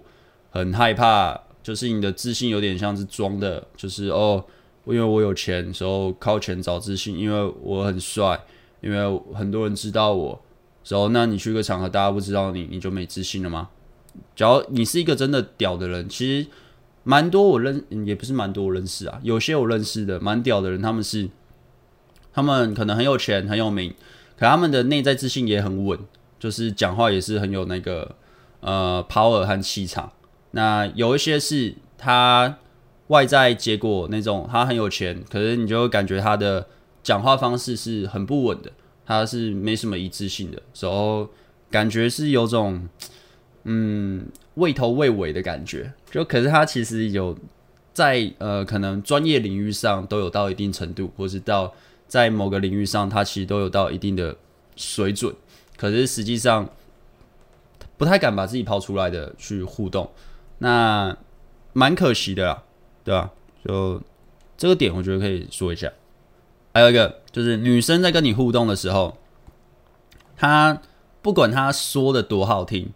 [0.51, 1.41] 很害怕。
[1.63, 4.45] 就是你的自信有点像是装的，就是哦，
[4.87, 8.41] 因为我有钱，时候靠钱找自信，因为我很帅，
[8.81, 10.41] 因为很多人知道我，
[10.83, 13.69] 时候那你去个场合，大家不知道你，你就没自信了吗？
[14.37, 16.49] 只要你是一个真的屌的人，其实。
[17.07, 21.29] 蛮多我认，也不是蛮多我认识啊，有些我认识的蛮屌的人，他们是，
[22.33, 23.93] 他们可能很有钱很有名，
[24.39, 25.99] 可他们的内在自信也很稳，
[26.39, 28.17] 就是讲话也是很有那个
[28.61, 30.11] 呃 power 和气场。
[30.53, 32.57] 那有一些是他
[33.09, 36.67] 外在结果那种，他很有钱，可是你就会感觉他的
[37.03, 38.71] 讲话方式是很不稳的，
[39.05, 41.29] 他是没什么一致性的，时候
[41.71, 42.89] 感觉是有种。
[43.67, 47.35] 嗯，畏头畏尾的感觉，就可是他其实有
[47.95, 51.73] 在呃，可能专业领域上都有到一定程度，或是到
[52.07, 54.37] 在某个领域上，他其实都有到一定的
[54.77, 55.35] 水准。
[55.79, 56.69] 可是实际上
[57.97, 60.11] 不太敢把自己抛出来的去互动，
[60.59, 61.17] 那
[61.73, 62.63] 蛮可惜的啦，
[63.05, 63.31] 对吧？
[63.65, 64.01] 就
[64.57, 65.93] 这个点，我觉得可以说一下。
[66.73, 69.17] 还有一个就是女生在跟你互动的时候，
[70.37, 70.81] 她
[71.23, 72.93] 不管她说的多好听。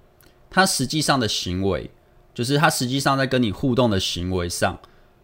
[0.50, 1.90] 她实际上的行为，
[2.34, 4.78] 就是她实际上在跟你互动的行为上，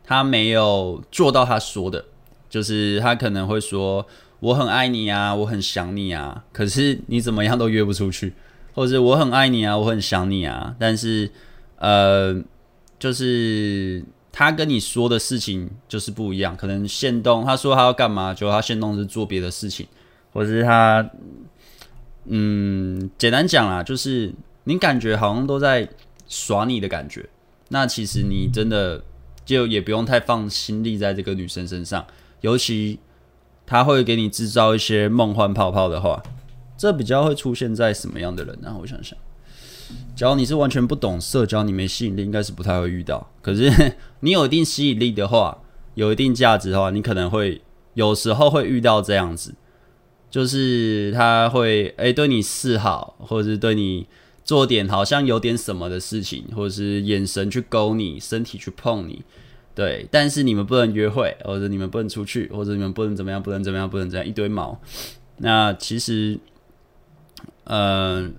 [0.05, 2.05] 她没有做到她说的，
[2.51, 4.07] 就是她可能会说
[4.41, 8.35] 我很爱你啊，我很想你啊，可是你怎么样都约不出去，
[8.75, 11.31] 或者是我很爱你啊，我很想你啊，但是
[11.77, 12.39] 呃，
[12.99, 19.87] 就是他跟你说的事情就是不一样，可能限动他说他要干嘛，就他限动是做别的事情，
[20.33, 21.09] 或者是他，
[22.27, 24.35] 嗯，简单讲啦，就是。
[24.67, 25.87] 你感觉好像都在
[26.27, 27.29] 耍你的感觉，
[27.69, 29.05] 那其实你真的
[29.45, 32.07] 就也不用太放心力在这个女生身上，
[32.41, 32.99] 尤其
[33.67, 36.23] 她会给你制造一些梦幻泡泡的话，
[36.79, 38.75] 这比较会出现在什么样的人呢？
[38.81, 39.19] 我想想，
[40.17, 43.31] 假如你是完全不懂社交，你没吸引力，应该是不太会遇到。
[43.43, 43.71] 可是
[44.21, 45.59] 你有一定吸引力的话，
[45.95, 47.61] 有一定价值的话，你可能会
[47.95, 49.55] 有时候会遇到这样子，
[50.31, 54.07] 就是他会诶、对你示好，或者是对你。
[54.45, 59.23] 做点好像有点什么的事情，或者是眼神去勾你，身体去碰你，
[59.75, 60.07] 对。
[60.11, 64.79] 但是你们不能约会，或者你们不能出去，或者你们不能怎么样，不能怎么样，不能怎样，一堆毛。
[65.39, 66.39] 那其实，
[67.65, 68.31] 呃，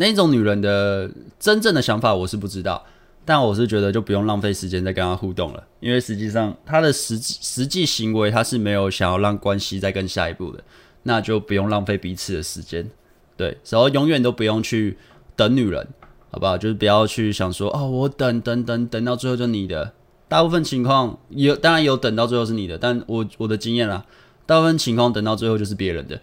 [0.00, 1.08] 那种女人的
[1.38, 2.84] 真正的想法我是不知道，
[3.24, 10.64] 但我是觉得就不用浪费时间再跟她互动了，因为实际上她的实际实际行为，她是没有想要让关系再更下一步的，
[11.04, 12.90] 那就不用浪费彼此的时间，
[13.36, 13.56] 对。
[13.68, 14.98] 然后永远都不用去。
[15.36, 15.88] 等女人，
[16.30, 16.58] 好不好？
[16.58, 19.90] 就是不要去想说哦，我等等等等到最后就你的。
[20.28, 24.04] 大部分情况有，当然有等到最后是你的，但我我的经验啦，
[24.50, 26.20] 大部分情况等到最后就是别人的，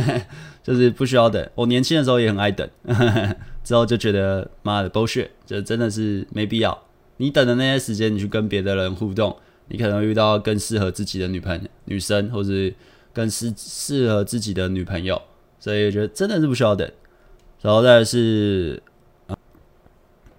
[0.64, 1.46] 就是不需要等。
[1.54, 2.66] 我年轻的时候也很爱等，
[3.62, 6.86] 之后就觉得妈的 bullshit，这真的是没必要。
[7.18, 9.36] 你等的那些时间，你去跟别的人互动，
[9.68, 12.72] 你可能遇到更适合自己的女朋友、女生，或是
[13.12, 15.20] 更适适合自己的女朋友，
[15.60, 16.90] 所以我觉得真的是不需要等。
[17.60, 18.82] 然后再是，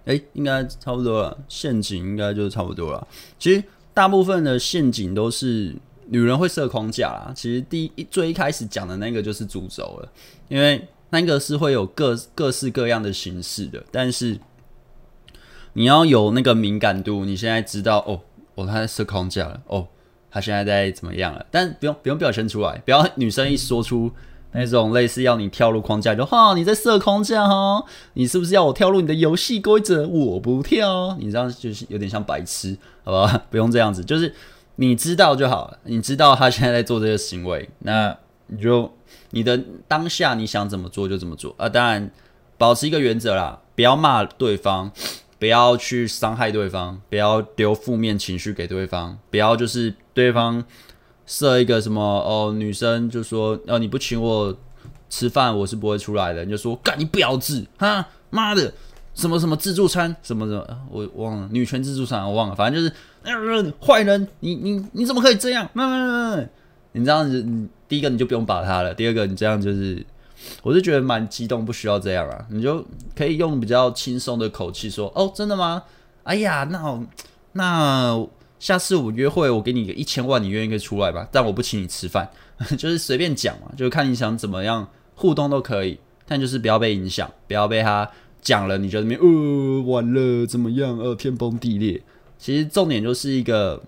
[0.06, 1.38] 哎、应该差不多了。
[1.48, 3.06] 陷阱应该就差不多了。
[3.38, 3.62] 其实
[3.94, 5.76] 大部分的陷阱都是
[6.08, 7.32] 女人会设框架啦。
[7.34, 10.08] 其实第一最一开始讲的那个就是主轴了，
[10.48, 13.82] 因为那个是会有各各式各样的形式的。
[13.90, 14.38] 但是
[15.74, 18.20] 你要有那个敏感度，你现在知道哦，
[18.54, 19.86] 哦，他在设框架了，哦，
[20.30, 21.46] 他现在在怎么样了？
[21.50, 24.10] 但不用不用表现出来，不要女生一说出。
[24.50, 30.08] 那种类似要你跳入框架，就哈你在设框架哈，你是不是要我跳入你的游戏规则？
[30.08, 33.42] 我不跳，你这样就是有点像白痴，好吧？
[33.50, 34.34] 不用这样子，就是
[34.80, 35.78] 你知道就好了。
[35.84, 38.16] 你知道他现在在做这个行为， 那
[38.46, 38.92] 你就
[39.30, 41.68] 你的当下你想怎么做就怎么做啊。
[41.68, 42.10] 当然，
[42.56, 44.90] 保持一个原则啦，不要骂对方，
[45.38, 50.64] 不要去伤害对方，不要丢负面情绪给对方，不要就是对方。
[51.30, 52.54] 设一个什么哦？
[52.56, 54.56] 女生就说：“哦，你不请我
[55.10, 57.66] 吃饭，我是不会出来的。”你就说：“干你婊子！
[57.76, 58.72] 哈妈的，
[59.14, 62.94] 什么什么自助餐，什么什么，我忘了，女权自助餐我忘了，反正就是
[63.80, 64.26] 坏人。
[64.40, 65.68] 你你你怎么可以这样？
[65.74, 66.48] 嗯，
[66.92, 68.94] 你这样子，你第一个你就不用把他了。
[68.94, 70.04] 第二个，你这样就是
[70.62, 72.84] 我是觉得蛮激动，不需要这样啊，你就
[73.16, 75.82] 可以用比较轻松的口气说：“哦，真的吗？
[76.22, 77.02] 哎呀，那好
[77.52, 78.26] 那
[78.58, 81.26] 下次我约会，我给你个一千万，你愿意可以出来吧？
[81.30, 82.28] 但我不请你吃饭，
[82.76, 88.10] 就是随便讲嘛，就是看你想怎么样互动都可以，但就是不要被影响，不要被他
[88.40, 90.98] 讲了，你觉得那边呃完了怎么样？
[90.98, 92.02] 呃天崩地裂。
[92.38, 93.82] 其实重点就是一个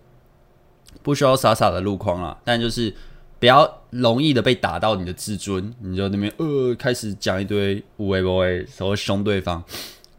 [1.03, 2.93] 不需要傻傻的路况啊，但就是。
[3.41, 9.65] 比较容易的被打到你的自尊，你就那边呃开始讲一堆无谓不谓，然后凶对方。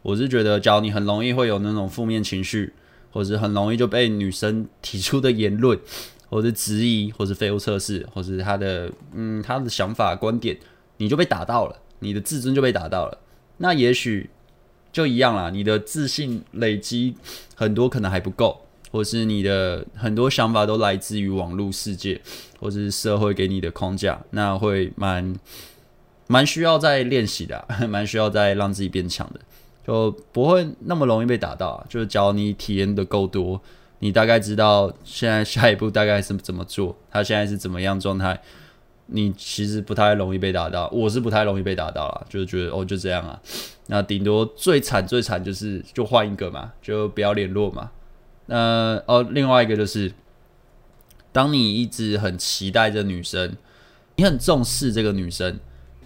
[0.02, 2.72] 我是觉得，假如你很容易会有那种负面情绪，
[3.12, 5.78] 或是很容易就被女生提出的言论，
[6.28, 10.58] 或是质疑，或是废物测试，或是他的嗯他的想法观点，
[10.96, 13.16] 你就被打到了，你的自尊就被打到了。
[13.58, 14.28] 那也许
[14.92, 17.16] 就一样啦，你的自信累积
[17.56, 18.60] 很多可能还不够。
[18.92, 22.20] 或是你的很多想法都来自于网络世界，
[22.60, 25.34] 或是社会给你的框架，那会蛮
[26.26, 29.40] 蛮需要再练习的， 蛮需要再让自己变强的，
[29.86, 31.82] 就不会那么容易被打到。
[31.88, 33.58] 就是只要你体验的够多，
[34.00, 38.38] 你大概知道现在下一步大概是怎么做，他现在是怎么样状态，
[39.14, 40.88] 你其实不太容易被打到。
[40.90, 43.38] 我是不太容易被打到啦，就是觉得哦就这样啊，
[43.88, 47.90] 那顶多最惨最惨就是就换一个嘛，就不要联络嘛。
[48.46, 50.12] 那哦，另外一个就是，
[51.30, 53.56] 当你一直很期待着女生，
[54.16, 55.60] 你很重视这个女生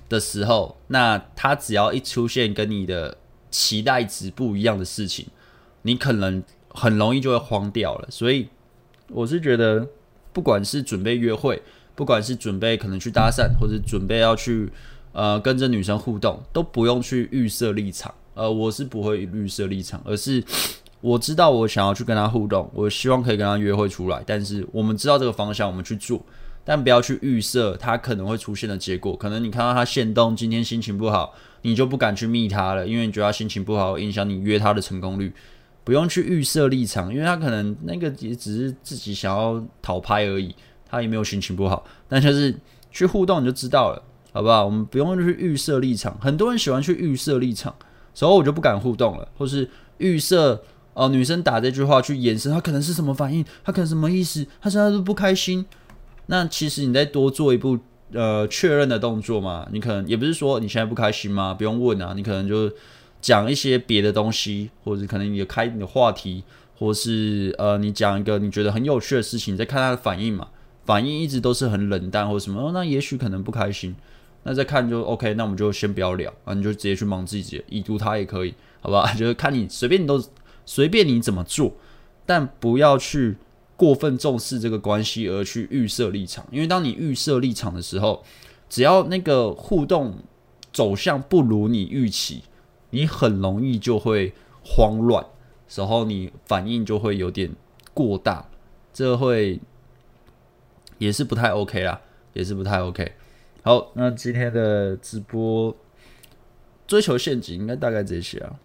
[0.09, 3.17] 的时候，那她只要一出现跟你的
[3.51, 5.27] 期待值不一样的事情，
[5.83, 8.09] 你可能很容易就会慌掉了。
[8.11, 8.49] 所以
[9.09, 9.89] 我是觉得，
[10.33, 11.63] 不管是准备约会，
[11.97, 14.71] 不管是准备可能去搭讪，或者准备要去
[15.13, 18.15] 呃跟着女生互动，都不用去预设立场。
[18.35, 20.45] 呃，我是不会预设立场，而是。
[21.03, 24.21] 我知道我想要去跟她互动，我希望可以跟她约会出来。
[24.27, 26.21] 但是我们知道这个方向，我们去做，
[26.65, 29.15] 但不要去预设她可能会出现的结果。
[29.15, 35.33] 可能你看到她现动，今天心情不好，你就不敢去密她了，因为你觉得她心情不好，影响你约她的成功率。
[35.85, 40.53] 不用去预设立场，因为他可能那个也只是自己想要讨拍而已，
[40.89, 41.85] 他也没有心情不好。
[42.09, 42.55] 但就是
[42.91, 44.65] 去互动，你就知道了，好不好？
[44.65, 46.19] 我们不用去预设立场。
[46.21, 47.75] 很多人喜欢去预设立场，
[48.15, 49.69] 所以我就不敢互动了，或是
[49.99, 50.63] 预设。
[50.99, 53.45] 哦、呃，女生打这句话去延伸，她可能是什么反应？
[53.63, 54.47] 她可能什么意思？
[54.63, 55.67] 她现在都不开心。
[56.25, 57.79] 那其实你再多做一步
[58.13, 61.53] 呃确认的动作嘛，你可能也不是说你现在不开心吗？
[61.53, 62.73] 不用问啊，你可能就
[63.21, 66.43] 讲一些别的东西，或者可能你开你的话题，
[66.79, 70.49] 或是呃你讲一个你觉得很有趣的事情，你再看她的反应嘛。
[70.87, 73.95] 反应一直都是很冷淡或什么，那也许可能不开心。
[74.45, 79.13] 那再看就 OK，那我们就先不要聊啊，你就直接去忙自己，已读他也可以，好吧？
[79.19, 80.25] 就是看你随便你都。
[80.69, 81.75] 随便你怎么做，
[82.27, 83.37] 但不要去
[83.77, 88.25] 过分重视这个关系而去预设立场，因为当你预设立场的时候，
[88.69, 90.17] 只要那个互动
[90.73, 92.43] 走向不如你预期，
[92.91, 94.33] 你很容易就会
[94.65, 95.25] 慌乱，
[95.69, 97.55] 时候你反应就会有点
[97.95, 98.49] 过大，
[98.93, 99.61] 这会
[100.99, 102.01] 也是不太 OK 啦，
[102.33, 103.13] 也是不太 OK。
[103.63, 105.77] 好，那今天的直播
[106.87, 108.59] 追求陷阱应该大概这些啊。